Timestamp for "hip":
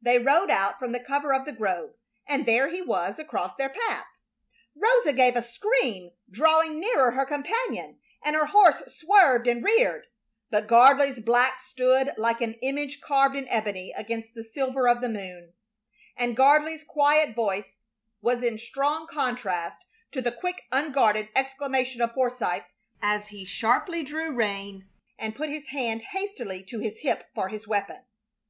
27.00-27.28